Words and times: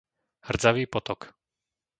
Hrdzavý 0.49 0.85
potok 0.89 1.21